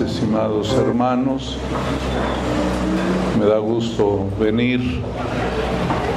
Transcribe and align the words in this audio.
estimados 0.00 0.72
hermanos. 0.74 1.58
Me 3.38 3.46
da 3.46 3.58
gusto 3.58 4.26
venir 4.38 4.80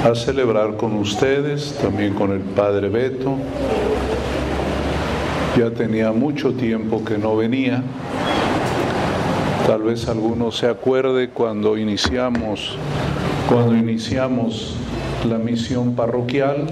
a 0.04 0.16
celebrar 0.16 0.78
con 0.78 0.96
ustedes, 0.96 1.78
también 1.82 2.14
con 2.14 2.32
el 2.32 2.40
Padre 2.40 2.90
Beto. 2.90 3.36
Ya 5.58 5.70
tenía 5.72 6.12
mucho 6.12 6.54
tiempo 6.54 7.04
que 7.04 7.18
no 7.18 7.36
venía. 7.36 7.84
Tal 9.68 9.84
vez 9.84 10.08
alguno 10.08 10.52
se 10.52 10.68
acuerde 10.68 11.30
cuando 11.30 11.78
iniciamos, 11.78 12.78
cuando 13.50 13.76
iniciamos 13.76 14.76
la 15.28 15.38
misión 15.38 15.96
parroquial 15.96 16.68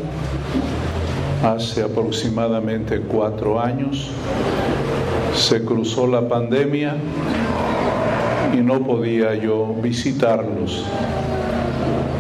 hace 1.44 1.84
aproximadamente 1.84 3.00
cuatro 3.00 3.59
años 3.59 4.12
se 5.35 5.63
cruzó 5.63 6.08
la 6.08 6.27
pandemia 6.27 6.95
y 8.53 8.58
no 8.58 8.85
podía 8.85 9.35
yo 9.35 9.76
visitarlos. 9.81 10.85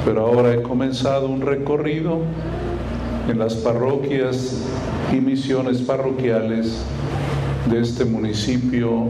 Pero 0.05 0.27
ahora 0.27 0.53
he 0.53 0.61
comenzado 0.61 1.27
un 1.27 1.41
recorrido 1.41 2.19
en 3.29 3.39
las 3.39 3.55
parroquias 3.55 4.63
y 5.11 5.21
misiones 5.21 5.81
parroquiales 5.81 6.83
de 7.69 7.81
este 7.81 8.05
municipio 8.05 9.09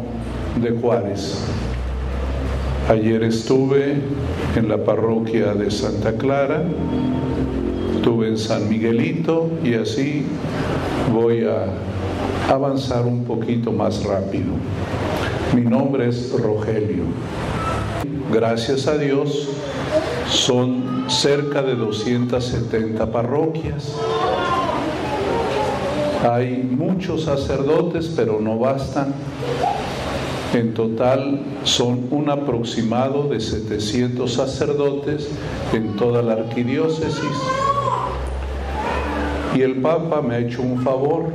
de 0.62 0.72
Juárez. 0.72 1.46
Ayer 2.90 3.24
estuve 3.24 4.02
en 4.56 4.68
la 4.68 4.84
parroquia 4.84 5.54
de 5.54 5.72
Santa 5.72 6.14
Clara, 6.18 6.64
estuve 7.96 8.28
en 8.28 8.38
San 8.38 8.68
Miguelito 8.68 9.50
y 9.64 9.76
así 9.76 10.26
voy 11.14 11.46
a 11.46 11.68
avanzar 12.50 13.06
un 13.06 13.24
poquito 13.26 13.72
más 13.72 14.04
rápido. 14.04 14.54
Mi 15.54 15.62
nombre 15.62 16.08
es 16.08 16.32
Rogelio. 16.32 17.04
Gracias 18.32 18.88
a 18.88 18.98
Dios 18.98 19.50
son 20.30 21.06
cerca 21.08 21.62
de 21.62 21.76
270 21.76 23.12
parroquias. 23.12 23.96
Hay 26.24 26.58
muchos 26.64 27.24
sacerdotes, 27.24 28.14
pero 28.16 28.40
no 28.40 28.58
bastan. 28.58 29.14
En 30.54 30.74
total 30.74 31.42
son 31.64 32.08
un 32.12 32.30
aproximado 32.30 33.28
de 33.28 33.40
700 33.40 34.32
sacerdotes 34.32 35.30
en 35.74 35.96
toda 35.96 36.22
la 36.22 36.34
arquidiócesis. 36.34 37.38
Y 39.56 39.62
el 39.62 39.82
Papa 39.82 40.22
me 40.22 40.36
ha 40.36 40.40
hecho 40.40 40.62
un 40.62 40.82
favor 40.82 41.32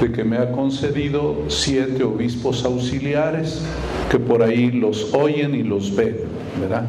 de 0.00 0.12
que 0.12 0.24
me 0.24 0.38
ha 0.38 0.50
concedido 0.52 1.44
siete 1.48 2.04
obispos 2.04 2.64
auxiliares 2.64 3.62
que 4.10 4.18
por 4.18 4.42
ahí 4.42 4.70
los 4.70 5.12
oyen 5.14 5.54
y 5.54 5.62
los 5.62 5.94
ven, 5.94 6.16
¿verdad? 6.60 6.84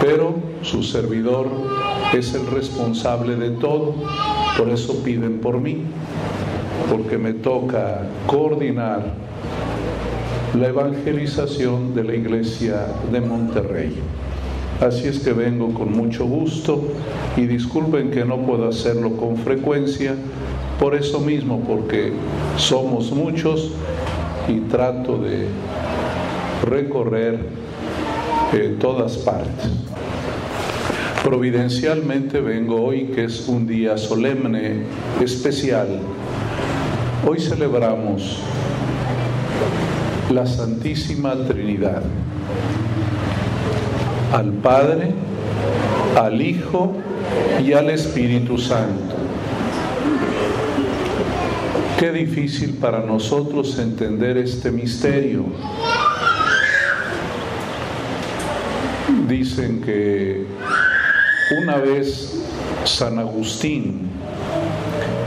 Pero 0.00 0.36
su 0.62 0.82
servidor 0.82 1.48
es 2.14 2.34
el 2.34 2.46
responsable 2.46 3.36
de 3.36 3.50
todo, 3.50 3.94
por 4.56 4.68
eso 4.70 5.02
piden 5.02 5.38
por 5.38 5.60
mí, 5.60 5.82
porque 6.90 7.18
me 7.18 7.32
toca 7.34 8.02
coordinar 8.26 9.02
la 10.58 10.68
evangelización 10.68 11.94
de 11.94 12.04
la 12.04 12.14
iglesia 12.14 12.86
de 13.12 13.20
Monterrey. 13.20 13.94
Así 14.80 15.06
es 15.06 15.18
que 15.18 15.32
vengo 15.32 15.74
con 15.74 15.92
mucho 15.92 16.24
gusto 16.24 16.82
y 17.36 17.42
disculpen 17.42 18.10
que 18.10 18.24
no 18.24 18.38
puedo 18.38 18.66
hacerlo 18.66 19.16
con 19.16 19.36
frecuencia, 19.36 20.14
por 20.80 20.94
eso 20.94 21.20
mismo, 21.20 21.60
porque 21.60 22.10
somos 22.56 23.12
muchos 23.12 23.70
y 24.48 24.60
trato 24.60 25.18
de 25.18 25.46
recorrer 26.64 27.38
eh, 28.54 28.76
todas 28.80 29.18
partes. 29.18 29.68
Providencialmente 31.22 32.40
vengo 32.40 32.82
hoy, 32.82 33.08
que 33.14 33.24
es 33.24 33.46
un 33.46 33.66
día 33.66 33.98
solemne, 33.98 34.84
especial. 35.20 36.00
Hoy 37.28 37.38
celebramos 37.38 38.38
la 40.30 40.46
Santísima 40.46 41.34
Trinidad, 41.46 42.02
al 44.32 44.50
Padre, 44.54 45.12
al 46.16 46.40
Hijo 46.40 46.94
y 47.62 47.74
al 47.74 47.90
Espíritu 47.90 48.56
Santo. 48.56 49.19
Qué 52.00 52.12
difícil 52.12 52.78
para 52.80 53.00
nosotros 53.00 53.78
entender 53.78 54.38
este 54.38 54.70
misterio. 54.70 55.44
Dicen 59.28 59.82
que 59.82 60.46
una 61.62 61.76
vez 61.76 62.42
San 62.84 63.18
Agustín, 63.18 64.08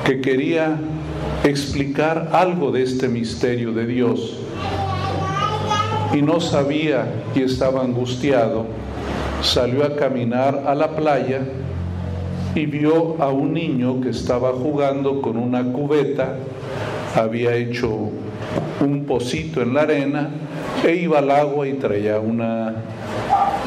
que 0.03 0.19
quería 0.19 0.79
explicar 1.43 2.31
algo 2.33 2.71
de 2.71 2.81
este 2.81 3.07
misterio 3.07 3.71
de 3.71 3.85
Dios 3.85 4.39
y 6.11 6.23
no 6.23 6.39
sabía 6.39 7.05
y 7.35 7.43
estaba 7.43 7.81
angustiado, 7.81 8.65
salió 9.43 9.85
a 9.85 9.95
caminar 9.95 10.63
a 10.65 10.73
la 10.73 10.95
playa 10.95 11.41
y 12.55 12.65
vio 12.65 13.21
a 13.21 13.29
un 13.29 13.53
niño 13.53 14.01
que 14.01 14.09
estaba 14.09 14.53
jugando 14.53 15.21
con 15.21 15.37
una 15.37 15.63
cubeta 15.71 16.35
había 17.15 17.55
hecho 17.55 18.09
un 18.81 19.05
pocito 19.05 19.61
en 19.61 19.73
la 19.73 19.81
arena 19.81 20.29
e 20.85 20.95
iba 20.95 21.19
al 21.19 21.31
agua 21.31 21.67
y 21.67 21.73
traía 21.73 22.19
una, 22.19 22.75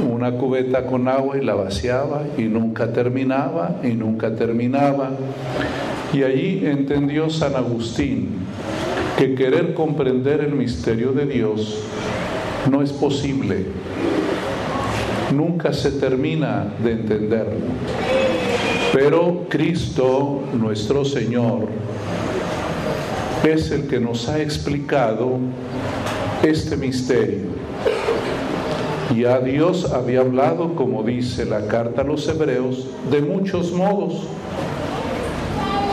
una 0.06 0.32
cubeta 0.32 0.86
con 0.86 1.08
agua 1.08 1.38
y 1.38 1.44
la 1.44 1.54
vaciaba 1.54 2.22
y 2.36 2.42
nunca 2.42 2.92
terminaba 2.92 3.76
y 3.82 3.88
nunca 3.88 4.34
terminaba. 4.34 5.10
Y 6.12 6.22
allí 6.22 6.66
entendió 6.66 7.30
San 7.30 7.56
Agustín 7.56 8.28
que 9.18 9.34
querer 9.34 9.74
comprender 9.74 10.40
el 10.40 10.52
misterio 10.52 11.12
de 11.12 11.26
Dios 11.26 11.82
no 12.70 12.82
es 12.82 12.92
posible. 12.92 13.66
Nunca 15.34 15.72
se 15.72 15.92
termina 15.92 16.66
de 16.82 16.92
entenderlo. 16.92 17.66
Pero 18.92 19.46
Cristo, 19.48 20.42
nuestro 20.54 21.04
Señor, 21.04 21.68
es 23.52 23.70
el 23.70 23.86
que 23.86 24.00
nos 24.00 24.28
ha 24.28 24.40
explicado 24.40 25.38
este 26.42 26.76
misterio. 26.76 27.56
Ya 29.16 29.38
Dios 29.38 29.92
había 29.92 30.20
hablado, 30.20 30.74
como 30.74 31.02
dice 31.02 31.44
la 31.44 31.66
carta 31.68 32.02
a 32.02 32.04
los 32.04 32.28
hebreos, 32.28 32.88
de 33.10 33.22
muchos 33.22 33.72
modos, 33.72 34.26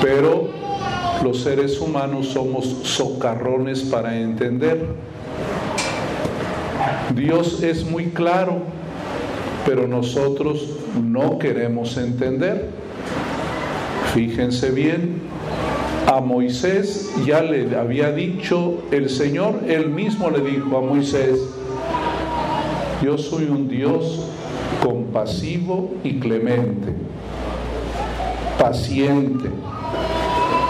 pero 0.02 0.50
los 1.24 1.41
seres 1.41 1.80
humanos 1.80 2.28
somos 2.30 2.66
socarrones 2.84 3.81
para 3.84 4.20
entender. 4.20 4.88
Dios 7.16 7.62
es 7.64 7.85
muy 7.85 8.08
claro, 8.08 8.58
pero 9.66 9.88
nosotros 9.88 10.68
no 11.02 11.38
queremos 11.38 11.96
entender. 11.97 12.68
Fíjense 14.14 14.72
bien, 14.72 15.22
a 16.08 16.19
Moisés 16.19 17.12
ya 17.25 17.41
le 17.41 17.75
había 17.78 18.12
dicho 18.12 18.84
el 18.91 19.09
Señor, 19.09 19.62
él 19.68 19.90
mismo 19.90 20.30
le 20.30 20.41
dijo 20.41 20.78
a 20.78 20.81
Moisés, 20.81 21.40
yo 23.02 23.18
soy 23.18 23.46
un 23.46 23.68
Dios 23.68 24.28
compasivo 24.81 25.94
y 26.03 26.20
clemente, 26.20 26.94
paciente, 28.59 29.50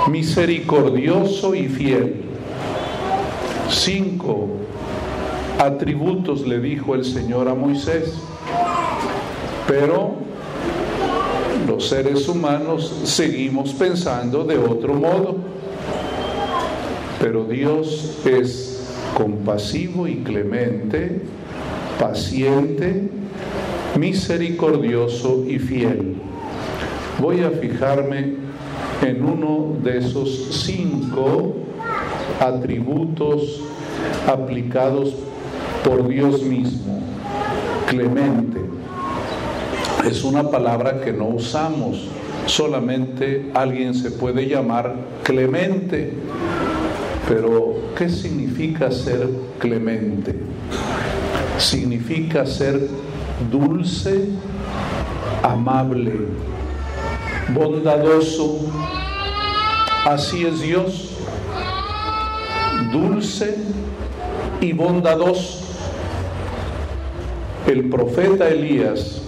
misericordioso 0.09 1.55
y 1.55 1.67
fiel. 1.67 2.15
Cinco 3.69 4.49
atributos 5.59 6.45
le 6.45 6.59
dijo 6.59 6.95
el 6.95 7.05
Señor 7.05 7.47
a 7.47 7.55
Moisés, 7.55 8.19
pero 9.67 10.15
los 11.67 11.87
seres 11.87 12.27
humanos 12.27 12.93
seguimos 13.03 13.73
pensando 13.73 14.43
de 14.43 14.57
otro 14.57 14.93
modo. 14.93 15.37
Pero 17.19 17.45
Dios 17.45 18.17
es 18.25 18.73
compasivo 19.13 20.07
y 20.07 20.15
clemente, 20.17 21.21
paciente, 21.99 23.09
misericordioso 23.97 25.43
y 25.47 25.59
fiel. 25.59 26.15
Voy 27.19 27.41
a 27.41 27.51
fijarme 27.51 28.33
en 29.01 29.23
uno 29.23 29.77
de 29.83 29.99
esos 29.99 30.63
cinco 30.65 31.55
atributos 32.39 33.61
aplicados 34.27 35.13
por 35.83 36.07
Dios 36.07 36.41
mismo. 36.41 37.01
Clemente 37.87 38.62
es 40.05 40.23
una 40.23 40.49
palabra 40.49 41.01
que 41.01 41.13
no 41.13 41.27
usamos. 41.27 42.07
Solamente 42.45 43.49
alguien 43.53 43.93
se 43.93 44.11
puede 44.11 44.47
llamar 44.47 44.95
Clemente, 45.23 46.11
pero 47.27 47.75
¿qué 47.97 48.09
significa 48.09 48.91
ser 48.91 49.29
clemente? 49.59 50.35
Significa 51.57 52.45
ser 52.45 52.89
dulce, 53.49 54.25
amable, 55.41 56.13
bondadoso. 57.53 58.59
Así 60.05 60.45
es 60.45 60.61
Dios, 60.61 61.11
dulce 62.91 63.55
y 64.59 64.73
bondadoso. 64.73 65.61
El 67.65 67.89
profeta 67.89 68.49
Elías 68.49 69.22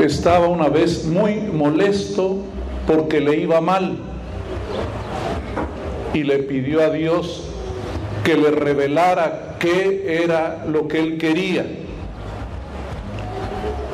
estaba 0.00 0.48
una 0.48 0.68
vez 0.68 1.04
muy 1.04 1.36
molesto 1.36 2.38
porque 2.86 3.20
le 3.20 3.36
iba 3.36 3.60
mal 3.60 3.96
y 6.12 6.22
le 6.22 6.38
pidió 6.38 6.82
a 6.82 6.90
Dios 6.90 7.44
que 8.24 8.36
le 8.36 8.50
revelara 8.50 9.56
qué 9.58 10.22
era 10.22 10.64
lo 10.66 10.88
que 10.88 11.00
él 11.00 11.18
quería. 11.18 11.66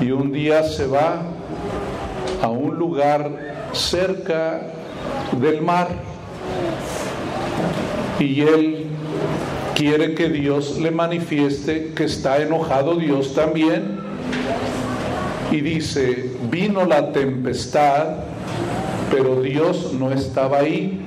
Y 0.00 0.10
un 0.10 0.32
día 0.32 0.64
se 0.64 0.86
va 0.86 1.22
a 2.42 2.48
un 2.48 2.76
lugar 2.76 3.30
cerca 3.72 4.62
del 5.40 5.62
mar 5.62 5.88
y 8.18 8.40
él 8.42 8.86
quiere 9.74 10.14
que 10.14 10.28
Dios 10.28 10.78
le 10.78 10.90
manifieste 10.90 11.92
que 11.94 12.04
está 12.04 12.42
enojado 12.42 12.96
Dios 12.96 13.34
también 13.34 14.11
y 15.52 15.60
dice, 15.60 16.30
vino 16.50 16.86
la 16.86 17.12
tempestad, 17.12 18.06
pero 19.10 19.42
Dios 19.42 19.92
no 19.92 20.10
estaba 20.10 20.60
ahí. 20.60 20.98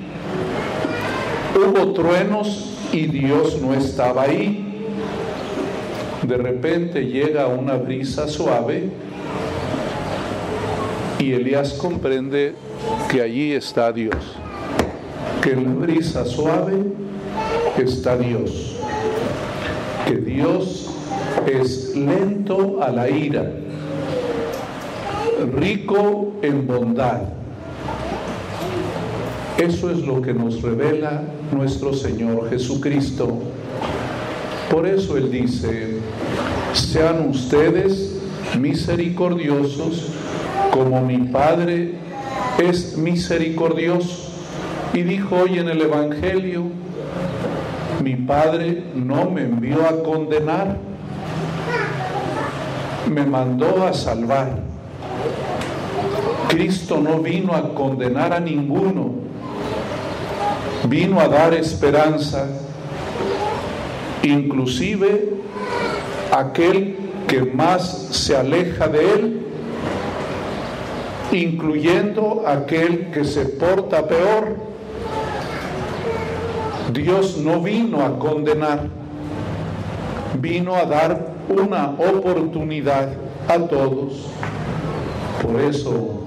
Hubo 1.56 1.92
truenos 1.92 2.78
y 2.92 3.06
Dios 3.06 3.60
no 3.60 3.74
estaba 3.74 4.22
ahí. 4.22 4.64
De 6.22 6.36
repente 6.36 7.06
llega 7.06 7.48
una 7.48 7.74
brisa 7.74 8.28
suave 8.28 8.88
y 11.18 11.32
Elías 11.32 11.72
comprende 11.72 12.54
que 13.10 13.22
allí 13.22 13.52
está 13.52 13.90
Dios, 13.90 14.14
que 15.42 15.54
en 15.54 15.64
la 15.64 15.86
brisa 15.86 16.24
suave 16.24 16.84
está 17.78 18.16
Dios, 18.16 18.76
que 20.06 20.14
Dios 20.18 20.88
es 21.46 21.96
lento 21.96 22.80
a 22.80 22.90
la 22.90 23.10
ira 23.10 23.65
rico 25.54 26.32
en 26.42 26.66
bondad. 26.66 27.22
Eso 29.58 29.90
es 29.90 29.98
lo 29.98 30.20
que 30.20 30.34
nos 30.34 30.62
revela 30.62 31.22
nuestro 31.50 31.92
Señor 31.94 32.50
Jesucristo. 32.50 33.38
Por 34.70 34.86
eso 34.86 35.16
Él 35.16 35.30
dice, 35.30 35.98
sean 36.74 37.30
ustedes 37.30 38.20
misericordiosos 38.58 40.12
como 40.72 41.00
mi 41.00 41.18
Padre 41.18 41.94
es 42.58 42.96
misericordioso. 42.96 44.30
Y 44.92 45.02
dijo 45.02 45.36
hoy 45.36 45.58
en 45.58 45.68
el 45.68 45.80
Evangelio, 45.82 46.64
mi 48.02 48.16
Padre 48.16 48.84
no 48.94 49.30
me 49.30 49.42
envió 49.42 49.86
a 49.86 50.02
condenar, 50.02 50.76
me 53.10 53.24
mandó 53.24 53.86
a 53.86 53.92
salvar. 53.92 54.75
Cristo 56.56 56.98
no 57.02 57.20
vino 57.20 57.54
a 57.54 57.74
condenar 57.74 58.32
a 58.32 58.40
ninguno, 58.40 59.10
vino 60.88 61.20
a 61.20 61.28
dar 61.28 61.52
esperanza, 61.52 62.46
inclusive 64.22 65.34
aquel 66.32 66.96
que 67.28 67.42
más 67.42 68.08
se 68.10 68.34
aleja 68.34 68.88
de 68.88 69.12
Él, 69.12 69.46
incluyendo 71.30 72.44
aquel 72.46 73.10
que 73.10 73.26
se 73.26 73.44
porta 73.44 74.08
peor. 74.08 74.56
Dios 76.90 77.36
no 77.36 77.60
vino 77.60 78.00
a 78.00 78.18
condenar, 78.18 78.88
vino 80.40 80.74
a 80.74 80.86
dar 80.86 81.34
una 81.50 81.90
oportunidad 81.90 83.10
a 83.46 83.58
todos. 83.58 84.30
Por 85.42 85.60
eso 85.60 86.25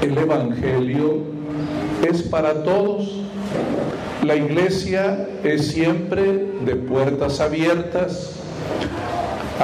el 0.00 0.16
Evangelio 0.16 1.18
es 2.08 2.22
para 2.22 2.62
todos. 2.62 3.22
La 4.24 4.36
iglesia 4.36 5.28
es 5.44 5.68
siempre 5.68 6.22
de 6.64 6.76
puertas 6.76 7.40
abiertas. 7.40 8.36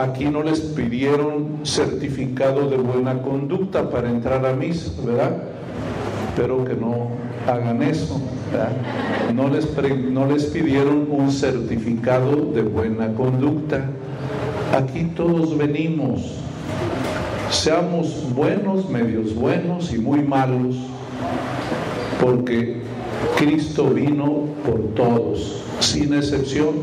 Aquí 0.00 0.26
no 0.26 0.42
les 0.42 0.60
pidieron 0.60 1.60
certificado 1.64 2.68
de 2.68 2.76
buena 2.76 3.22
conducta 3.22 3.90
para 3.90 4.10
entrar 4.10 4.44
a 4.44 4.52
misa, 4.52 4.92
¿verdad? 5.04 5.42
Espero 6.28 6.64
que 6.64 6.74
no 6.74 7.10
hagan 7.46 7.82
eso. 7.82 8.20
No 9.34 9.48
les, 9.48 9.66
no 10.10 10.26
les 10.26 10.44
pidieron 10.46 11.08
un 11.10 11.30
certificado 11.32 12.52
de 12.52 12.62
buena 12.62 13.12
conducta. 13.14 13.86
Aquí 14.74 15.04
todos 15.16 15.56
venimos 15.56 16.45
seamos 17.50 18.32
buenos, 18.34 18.88
medios 18.88 19.34
buenos 19.34 19.92
y 19.92 19.98
muy 19.98 20.20
malos, 20.22 20.76
porque 22.20 22.82
Cristo 23.36 23.90
vino 23.90 24.44
por 24.64 24.94
todos, 24.94 25.62
sin 25.80 26.14
excepción. 26.14 26.74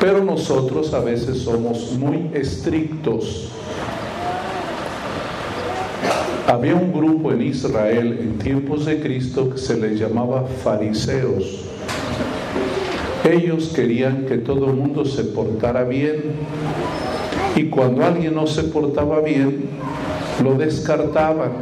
Pero 0.00 0.22
nosotros 0.22 0.92
a 0.94 1.00
veces 1.00 1.38
somos 1.38 1.92
muy 1.92 2.30
estrictos. 2.34 3.48
Había 6.46 6.76
un 6.76 6.92
grupo 6.92 7.32
en 7.32 7.42
Israel 7.42 8.18
en 8.20 8.38
tiempos 8.38 8.86
de 8.86 9.00
Cristo 9.00 9.50
que 9.50 9.58
se 9.58 9.76
les 9.76 9.98
llamaba 9.98 10.44
fariseos. 10.62 11.62
Ellos 13.24 13.72
querían 13.74 14.26
que 14.26 14.38
todo 14.38 14.66
el 14.66 14.74
mundo 14.74 15.04
se 15.04 15.24
portara 15.24 15.82
bien, 15.82 16.22
y 17.56 17.70
cuando 17.70 18.04
alguien 18.04 18.34
no 18.34 18.46
se 18.46 18.64
portaba 18.64 19.20
bien, 19.20 19.70
lo 20.44 20.54
descartaban. 20.54 21.52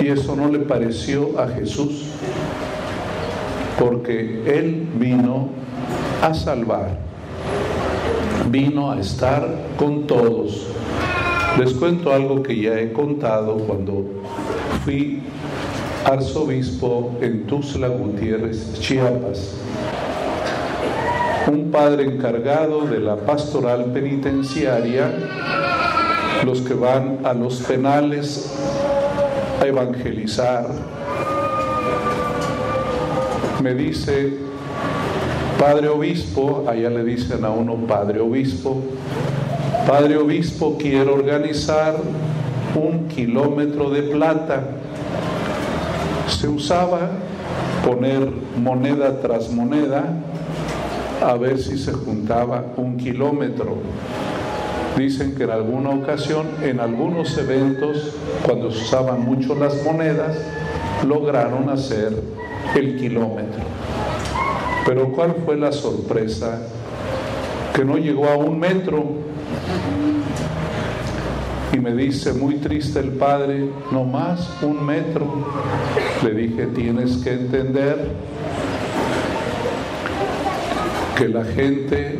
Y 0.00 0.08
eso 0.08 0.34
no 0.34 0.48
le 0.48 0.58
pareció 0.58 1.38
a 1.38 1.46
Jesús, 1.46 2.06
porque 3.78 4.42
Él 4.46 4.88
vino 4.96 5.50
a 6.22 6.34
salvar, 6.34 6.98
vino 8.50 8.90
a 8.90 8.98
estar 8.98 9.46
con 9.78 10.08
todos. 10.08 10.66
Les 11.56 11.72
cuento 11.74 12.12
algo 12.12 12.42
que 12.42 12.60
ya 12.60 12.80
he 12.80 12.92
contado 12.92 13.58
cuando 13.58 14.04
fui 14.84 15.22
arzobispo 16.04 17.12
en 17.20 17.46
Tuxtla 17.46 17.88
Gutiérrez, 17.88 18.80
Chiapas 18.80 19.54
un 21.46 21.70
padre 21.70 22.04
encargado 22.04 22.86
de 22.86 23.00
la 23.00 23.16
pastoral 23.16 23.86
penitenciaria, 23.86 25.10
los 26.44 26.60
que 26.60 26.74
van 26.74 27.18
a 27.24 27.32
los 27.32 27.60
penales 27.60 28.52
a 29.60 29.66
evangelizar. 29.66 30.66
Me 33.62 33.74
dice, 33.74 34.34
Padre 35.58 35.88
Obispo, 35.88 36.64
allá 36.68 36.88
le 36.88 37.04
dicen 37.04 37.44
a 37.44 37.50
uno 37.50 37.74
Padre 37.86 38.20
Obispo, 38.20 38.82
Padre 39.86 40.16
Obispo, 40.16 40.76
quiero 40.78 41.14
organizar 41.14 41.96
un 42.74 43.08
kilómetro 43.08 43.90
de 43.90 44.02
plata. 44.02 44.62
Se 46.28 46.48
usaba 46.48 47.10
poner 47.84 48.30
moneda 48.56 49.20
tras 49.20 49.50
moneda 49.50 50.04
a 51.20 51.34
ver 51.34 51.58
si 51.58 51.78
se 51.78 51.92
juntaba 51.92 52.64
un 52.76 52.96
kilómetro. 52.96 53.76
Dicen 54.96 55.34
que 55.34 55.44
en 55.44 55.50
alguna 55.50 55.90
ocasión, 55.90 56.46
en 56.62 56.80
algunos 56.80 57.36
eventos, 57.38 58.14
cuando 58.44 58.70
se 58.70 58.82
usaban 58.82 59.24
mucho 59.24 59.54
las 59.54 59.84
monedas, 59.84 60.36
lograron 61.06 61.68
hacer 61.68 62.12
el 62.74 62.96
kilómetro. 62.96 63.62
Pero 64.86 65.12
¿cuál 65.12 65.36
fue 65.44 65.56
la 65.56 65.72
sorpresa? 65.72 66.62
Que 67.74 67.84
no 67.84 67.96
llegó 67.96 68.28
a 68.28 68.36
un 68.36 68.58
metro. 68.58 69.04
Y 71.72 71.78
me 71.78 71.94
dice 71.94 72.32
muy 72.32 72.56
triste 72.56 72.98
el 72.98 73.10
padre, 73.10 73.70
no 73.92 74.04
más 74.04 74.50
un 74.62 74.84
metro. 74.84 75.26
Le 76.24 76.32
dije, 76.32 76.66
tienes 76.66 77.18
que 77.18 77.32
entender 77.32 78.10
que 81.20 81.28
la 81.28 81.44
gente 81.44 82.18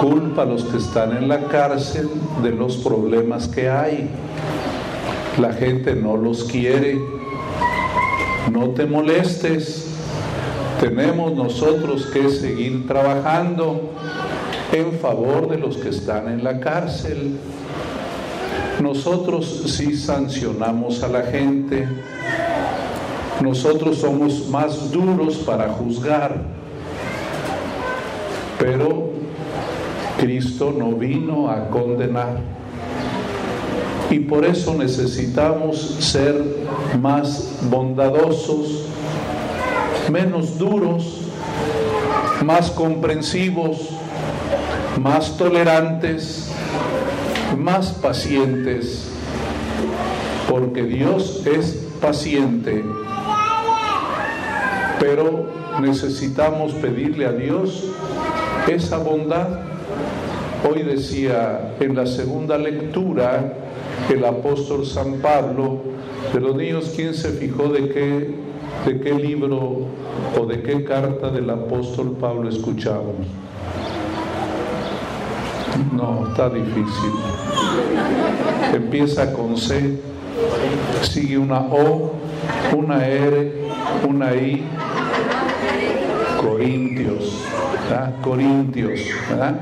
culpa 0.00 0.42
a 0.42 0.44
los 0.46 0.64
que 0.64 0.78
están 0.78 1.14
en 1.14 1.28
la 1.28 1.40
cárcel 1.40 2.08
de 2.42 2.50
los 2.50 2.78
problemas 2.78 3.48
que 3.48 3.68
hay. 3.68 4.08
La 5.38 5.52
gente 5.52 5.94
no 5.94 6.16
los 6.16 6.44
quiere. 6.44 6.98
no 8.50 8.70
te 8.70 8.86
molestes, 8.86 9.88
tenemos 10.80 11.34
nosotros 11.34 12.06
que 12.06 12.30
seguir 12.30 12.86
trabajando 12.86 13.92
en 14.72 14.92
favor 14.92 15.46
de 15.46 15.58
los 15.58 15.76
que 15.76 15.90
están 15.90 16.28
en 16.28 16.42
la 16.42 16.60
cárcel. 16.60 17.36
Nosotros 18.80 19.64
sí 19.66 19.94
sancionamos 19.94 21.02
a 21.02 21.08
la 21.08 21.24
gente, 21.24 21.86
nosotros 23.42 23.98
somos 23.98 24.48
más 24.48 24.90
duros 24.90 25.36
para 25.44 25.68
juzgar, 25.68 26.56
pero 28.58 29.10
Cristo 30.18 30.74
no 30.76 30.92
vino 30.92 31.50
a 31.50 31.68
condenar. 31.68 32.38
Y 34.10 34.20
por 34.20 34.44
eso 34.44 34.74
necesitamos 34.74 35.78
ser 35.98 36.42
más 37.00 37.58
bondadosos, 37.68 38.86
menos 40.10 40.58
duros, 40.58 41.22
más 42.44 42.70
comprensivos, 42.70 43.88
más 45.02 45.36
tolerantes, 45.36 46.52
más 47.58 47.90
pacientes, 47.90 49.08
porque 50.48 50.84
Dios 50.84 51.44
es 51.44 51.86
paciente, 52.00 52.84
pero 55.00 55.50
necesitamos 55.80 56.72
pedirle 56.74 57.26
a 57.26 57.32
Dios 57.32 57.84
esa 58.68 58.98
bondad. 58.98 59.48
Hoy 60.68 60.82
decía 60.82 61.74
en 61.80 61.94
la 61.94 62.06
segunda 62.06 62.58
lectura 62.58 63.54
el 64.10 64.24
apóstol 64.24 64.84
San 64.84 65.14
Pablo, 65.14 65.80
de 66.32 66.40
los 66.40 66.56
niños, 66.56 66.92
¿quién 66.94 67.14
se 67.14 67.30
fijó 67.30 67.68
de 67.68 67.88
qué, 67.88 68.34
de 68.86 69.00
qué 69.00 69.14
libro 69.14 69.86
o 70.38 70.46
de 70.46 70.62
qué 70.62 70.84
carta 70.84 71.30
del 71.30 71.48
apóstol 71.50 72.16
Pablo 72.20 72.48
escuchamos? 72.48 73.14
No, 75.92 76.28
está 76.28 76.48
difícil. 76.48 77.12
Empieza 78.74 79.32
con 79.32 79.56
C, 79.56 79.98
sigue 81.02 81.38
una 81.38 81.60
O, 81.60 82.12
una 82.76 83.06
R, 83.06 83.52
una 84.08 84.34
I. 84.34 84.64
Corintios, 86.40 87.45
¿verdad? 87.88 88.14
Corintios, 88.22 89.00
¿verdad? 89.28 89.54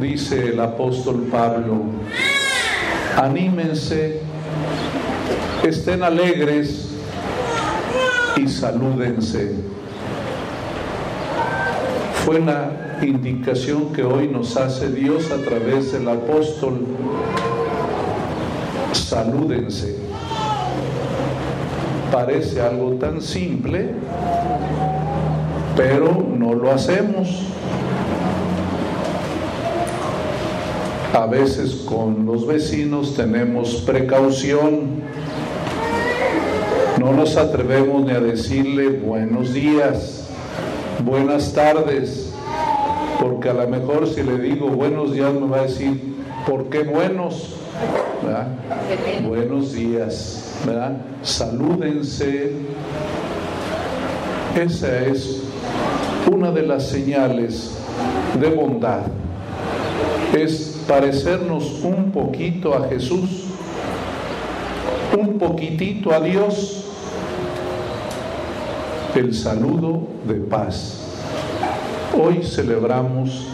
Dice 0.00 0.50
el 0.50 0.60
apóstol 0.60 1.26
Pablo, 1.30 1.82
anímense, 3.16 4.20
estén 5.64 6.02
alegres 6.02 6.90
y 8.36 8.46
salúdense. 8.46 9.54
Fue 12.24 12.40
la 12.40 12.98
indicación 13.02 13.92
que 13.92 14.02
hoy 14.02 14.28
nos 14.28 14.56
hace 14.56 14.90
Dios 14.90 15.30
a 15.30 15.38
través 15.38 15.92
del 15.92 16.08
apóstol. 16.08 16.86
Salúdense. 18.92 19.96
Parece 22.12 22.60
algo 22.60 22.92
tan 22.92 23.20
simple, 23.20 23.90
pero 25.76 26.26
no 26.36 26.54
lo 26.54 26.72
hacemos. 26.72 27.42
A 31.12 31.26
veces 31.26 31.84
con 31.86 32.26
los 32.26 32.46
vecinos 32.46 33.14
tenemos 33.14 33.76
precaución. 33.86 35.02
No 36.98 37.12
nos 37.12 37.36
atrevemos 37.36 38.04
ni 38.04 38.12
a 38.12 38.20
decirle 38.20 38.88
buenos 38.88 39.52
días, 39.52 40.24
buenas 41.04 41.52
tardes, 41.52 42.32
porque 43.20 43.50
a 43.50 43.54
lo 43.54 43.68
mejor 43.68 44.08
si 44.08 44.22
le 44.22 44.38
digo 44.38 44.68
buenos 44.68 45.12
días 45.12 45.32
me 45.34 45.46
va 45.46 45.58
a 45.58 45.62
decir, 45.62 46.16
¿por 46.46 46.64
qué 46.70 46.84
buenos? 46.84 47.54
Buenos 49.26 49.72
días, 49.72 50.54
¿verdad? 50.66 50.96
Salúdense. 51.22 52.52
Esa 54.56 55.04
es 55.04 55.42
una 56.32 56.50
de 56.50 56.62
las 56.62 56.88
señales 56.88 57.72
de 58.40 58.48
bondad. 58.48 59.02
Es 60.34 60.82
parecernos 60.88 61.82
un 61.82 62.10
poquito 62.10 62.74
a 62.74 62.88
Jesús, 62.88 63.44
un 65.14 65.38
poquitito 65.38 66.10
a 66.10 66.20
Dios, 66.20 66.84
el 69.14 69.34
saludo 69.34 70.08
de 70.26 70.36
paz. 70.36 71.02
Hoy 72.18 72.42
celebramos 72.42 73.48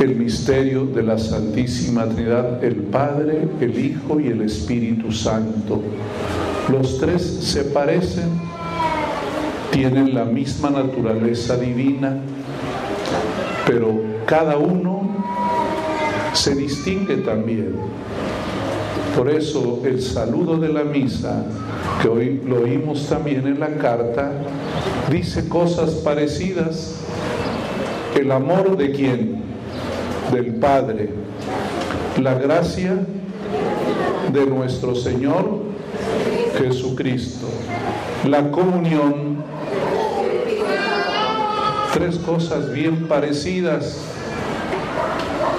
el 0.00 0.16
misterio 0.16 0.86
de 0.86 1.04
la 1.04 1.16
Santísima 1.16 2.06
Trinidad, 2.06 2.64
el 2.64 2.74
Padre, 2.74 3.46
el 3.60 3.78
Hijo 3.78 4.18
y 4.18 4.26
el 4.28 4.42
Espíritu 4.42 5.12
Santo. 5.12 5.80
Los 6.72 6.98
tres 6.98 7.22
se 7.22 7.62
parecen, 7.62 8.50
tienen 9.70 10.14
la 10.14 10.24
misma 10.24 10.70
naturaleza 10.70 11.56
divina, 11.56 12.18
pero 13.66 14.00
cada 14.26 14.56
uno 14.56 15.08
se 16.32 16.54
distingue 16.54 17.16
también. 17.18 17.76
Por 19.16 19.28
eso 19.28 19.82
el 19.84 20.00
saludo 20.00 20.56
de 20.56 20.68
la 20.68 20.84
misa, 20.84 21.44
que 22.00 22.08
hoy 22.08 22.40
lo 22.46 22.62
oímos 22.62 23.08
también 23.08 23.46
en 23.46 23.60
la 23.60 23.74
carta, 23.76 24.32
dice 25.10 25.48
cosas 25.48 25.90
parecidas 25.94 27.00
el 28.18 28.32
amor 28.32 28.76
de 28.76 28.90
quién? 28.90 29.42
Del 30.32 30.54
Padre. 30.54 31.10
La 32.20 32.34
gracia 32.34 32.98
de 34.32 34.46
nuestro 34.46 34.94
Señor 34.94 35.69
Jesucristo. 36.58 37.46
La 38.28 38.50
comunión. 38.50 39.44
Tres 41.94 42.18
cosas 42.18 42.72
bien 42.72 43.08
parecidas. 43.08 43.98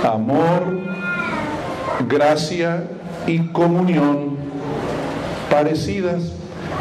Amor, 0.04 0.80
gracia 2.08 2.84
y 3.28 3.40
comunión 3.50 4.38
parecidas, 5.50 6.32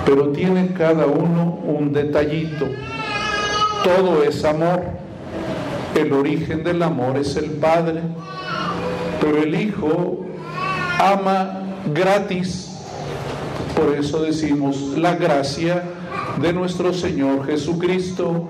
pero 0.07 0.29
tienen 0.29 0.69
cada 0.69 1.07
uno 1.07 1.59
un 1.65 1.93
detallito. 1.93 2.67
Todo 3.83 4.23
es 4.23 4.45
amor. 4.45 4.83
El 5.95 6.13
origen 6.13 6.63
del 6.63 6.83
amor 6.83 7.19
es 7.19 7.37
el 7.37 7.51
Padre, 7.51 8.01
pero 9.21 9.43
el 9.43 9.55
Hijo 9.61 10.25
ama 10.99 11.63
gratis. 11.93 12.70
Por 13.81 13.97
eso 13.97 14.21
decimos 14.21 14.77
la 14.99 15.15
gracia 15.15 15.83
de 16.39 16.53
nuestro 16.53 16.93
Señor 16.93 17.47
Jesucristo. 17.47 18.47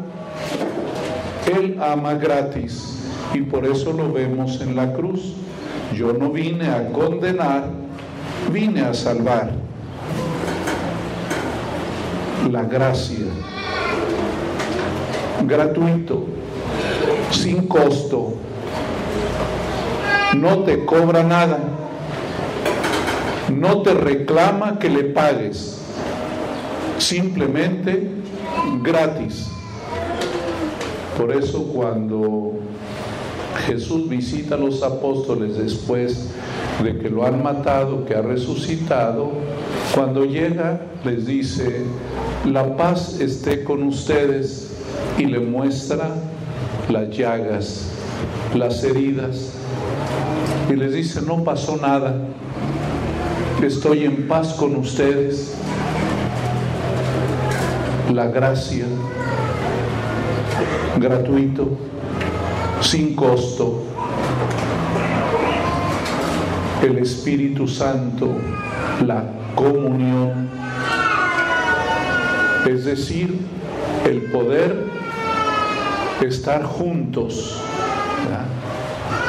Él 1.47 1.79
ama 1.81 2.15
gratis 2.15 3.05
y 3.33 3.43
por 3.43 3.65
eso 3.65 3.93
lo 3.93 4.13
vemos 4.13 4.61
en 4.61 4.75
la 4.75 4.93
cruz. 4.93 5.35
Yo 5.95 6.13
no 6.13 6.31
vine 6.31 6.69
a 6.69 6.91
condenar, 6.91 7.71
vine 8.53 8.81
a 8.81 8.93
salvar. 8.93 9.53
La 12.51 12.65
gracia. 12.65 13.27
Gratuito 15.47 16.27
sin 17.31 17.69
costo, 17.69 18.35
no 20.37 20.65
te 20.65 20.85
cobra 20.85 21.23
nada, 21.23 21.61
no 23.51 23.83
te 23.83 23.95
reclama 23.95 24.79
que 24.79 24.89
le 24.89 25.05
pagues, 25.05 25.79
simplemente 26.99 28.09
gratis. 28.83 29.49
Por 31.17 31.33
eso 31.33 31.65
cuando 31.65 32.55
Jesús 33.67 34.09
visita 34.09 34.55
a 34.55 34.59
los 34.59 34.83
apóstoles 34.83 35.59
después 35.59 36.31
de 36.83 36.99
que 36.99 37.11
lo 37.11 37.27
han 37.27 37.43
matado, 37.43 38.07
que 38.07 38.15
ha 38.15 38.23
resucitado, 38.23 39.33
cuando 39.95 40.25
llega 40.25 40.81
les 41.05 41.27
dice, 41.27 41.85
la 42.47 42.77
paz 42.77 43.21
esté 43.21 43.65
con 43.65 43.83
ustedes 43.83 44.71
y 45.19 45.27
le 45.27 45.41
muestra 45.41 46.11
las 46.89 47.11
llagas, 47.11 47.91
las 48.55 48.83
heridas, 48.83 49.53
y 50.71 50.77
les 50.77 50.95
dice, 50.95 51.21
no 51.23 51.45
pasó 51.45 51.77
nada, 51.77 52.15
estoy 53.67 54.05
en 54.05 54.27
paz 54.27 54.55
con 54.55 54.77
ustedes. 54.77 55.55
La 58.13 58.27
gracia, 58.27 58.87
gratuito, 60.99 61.69
sin 62.81 63.15
costo. 63.15 63.83
El 66.83 66.99
Espíritu 66.99 67.69
Santo, 67.69 68.29
la 69.07 69.25
comunión, 69.55 70.49
es 72.67 72.85
decir, 72.87 73.39
el 74.07 74.23
poder 74.31 74.87
estar 76.23 76.65
juntos, 76.65 77.61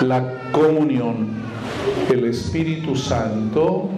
la 0.01 0.23
comunión. 0.51 1.41
El 2.09 2.25
Espíritu 2.25 2.95
Santo 2.95 3.89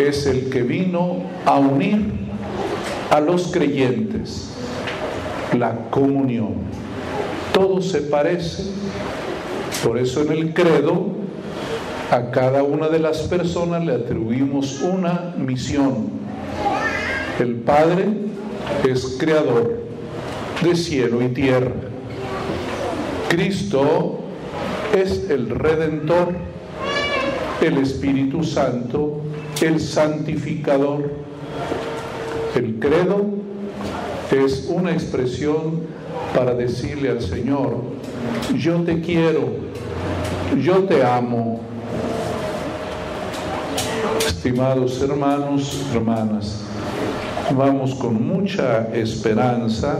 es 0.00 0.26
el 0.26 0.50
que 0.50 0.62
vino 0.62 1.22
a 1.44 1.58
unir 1.58 2.12
a 3.10 3.20
los 3.20 3.50
creyentes, 3.50 4.50
la 5.56 5.90
comunión. 5.90 6.54
Todo 7.52 7.80
se 7.80 8.02
parece, 8.02 8.64
por 9.82 9.98
eso 9.98 10.22
en 10.22 10.32
el 10.32 10.54
credo 10.54 11.06
a 12.10 12.30
cada 12.30 12.62
una 12.62 12.88
de 12.88 12.98
las 12.98 13.22
personas 13.22 13.84
le 13.84 13.94
atribuimos 13.94 14.82
una 14.82 15.34
misión. 15.36 16.08
El 17.38 17.56
Padre 17.56 18.06
es 18.88 19.16
creador 19.18 19.82
de 20.62 20.74
cielo 20.74 21.22
y 21.22 21.28
tierra. 21.28 21.72
Cristo 23.28 24.20
es 24.96 25.28
el 25.30 25.50
redentor, 25.50 26.34
el 27.60 27.78
Espíritu 27.78 28.42
Santo, 28.42 29.17
el 29.62 29.80
santificador. 29.80 31.10
El 32.54 32.78
credo 32.78 33.26
es 34.30 34.68
una 34.68 34.92
expresión 34.92 35.82
para 36.34 36.54
decirle 36.54 37.10
al 37.10 37.20
Señor, 37.20 37.82
yo 38.56 38.82
te 38.82 39.00
quiero, 39.00 39.48
yo 40.62 40.84
te 40.84 41.02
amo, 41.04 41.60
Estimados 44.26 45.02
hermanos, 45.02 45.84
hermanas, 45.92 46.62
vamos 47.56 47.94
con 47.94 48.26
mucha 48.26 48.88
esperanza 48.94 49.98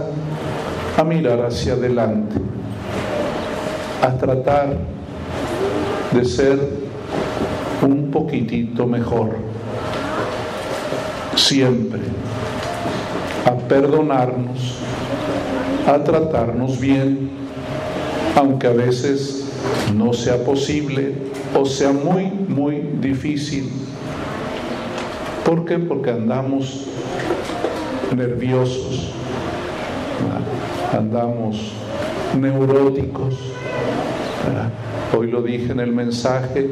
a 0.97 1.05
mirar 1.05 1.45
hacia 1.45 1.73
adelante, 1.73 2.37
a 4.01 4.17
tratar 4.17 4.77
de 6.13 6.25
ser 6.25 6.59
un 7.83 8.11
poquitito 8.11 8.87
mejor, 8.87 9.37
siempre, 11.39 12.01
a 13.45 13.53
perdonarnos, 13.69 14.79
a 15.87 16.03
tratarnos 16.05 16.79
bien, 16.81 17.31
aunque 18.37 18.67
a 18.67 18.73
veces 18.73 19.45
no 19.97 20.13
sea 20.13 20.45
posible 20.45 21.15
o 21.55 21.65
sea 21.65 21.93
muy, 21.93 22.27
muy 22.27 22.83
difícil 23.01 23.71
¿Por 25.49 25.65
qué? 25.65 25.79
Porque 25.79 26.11
andamos 26.11 26.85
nerviosos, 28.15 29.15
andamos 30.93 31.73
neuróticos. 32.39 33.35
Hoy 35.17 35.31
lo 35.31 35.41
dije 35.41 35.73
en 35.73 35.81
el 35.81 35.91
mensaje 35.91 36.69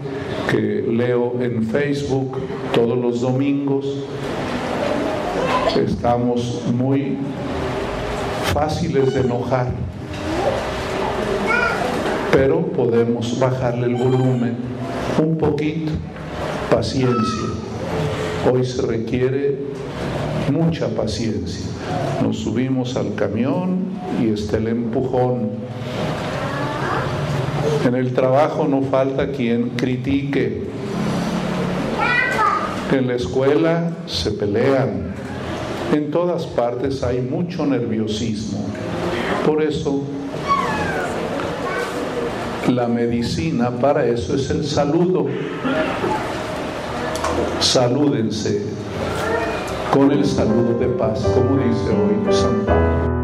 que 0.51 0.85
leo 0.87 1.41
en 1.41 1.63
Facebook 1.63 2.37
todos 2.75 2.99
los 2.99 3.23
domingos. 3.23 3.87
Estamos 5.77 6.63
muy 6.75 7.19
fáciles 8.55 9.13
de 9.13 9.21
enojar, 9.21 9.69
pero 12.33 12.63
podemos 12.73 13.39
bajarle 13.39 13.87
el 13.89 13.97
volumen 13.97 14.57
un 15.23 15.37
poquito, 15.37 15.93
paciencia. 16.71 17.49
Hoy 18.51 18.65
se 18.65 18.83
requiere 18.83 19.59
mucha 20.51 20.89
paciencia. 20.89 21.67
Nos 22.23 22.39
subimos 22.39 22.97
al 22.97 23.15
camión 23.15 23.81
y 24.23 24.31
está 24.31 24.57
el 24.57 24.69
empujón. 24.69 25.51
En 27.85 27.95
el 27.95 28.15
trabajo 28.15 28.67
no 28.67 28.81
falta 28.83 29.31
quien 29.31 29.71
critique. 29.71 30.65
En 32.93 33.09
la 33.09 33.15
escuela 33.15 33.91
se 34.07 34.31
pelean. 34.31 35.26
En 35.93 36.11
todas 36.11 36.47
partes 36.47 37.03
hay 37.03 37.21
mucho 37.21 37.67
nerviosismo. 37.67 38.67
Por 39.45 39.63
eso 39.63 40.03
la 42.69 42.89
medicina 42.89 43.71
para 43.71 44.07
eso 44.07 44.35
es 44.35 44.51
el 44.51 44.65
saludo 44.65 45.27
salúdense 47.61 48.63
con 49.93 50.11
el 50.11 50.25
saludo 50.25 50.79
de 50.79 50.87
paz, 50.87 51.23
como 51.35 51.57
dice 51.57 51.91
hoy 51.91 52.33
San 52.33 52.65
Pablo. 52.67 53.16